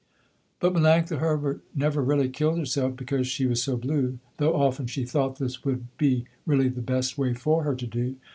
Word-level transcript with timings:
But 0.59 0.73
Melanctha 0.73 1.19
Herbert 1.19 1.61
never 1.75 2.01
really 2.01 2.27
killed 2.27 2.57
herself 2.57 2.95
because 2.95 3.27
she 3.27 3.45
was 3.45 3.61
so 3.61 3.77
blue, 3.77 4.17
though 4.37 4.55
often 4.55 4.87
she 4.87 5.05
thought 5.05 5.37
this 5.37 5.63
would 5.63 5.95
be 5.99 6.25
really 6.43 6.69
the 6.69 6.81
best 6.81 7.19
way 7.19 7.35
for 7.35 7.61
her 7.65 7.75
to 7.75 7.85
do. 7.85 8.15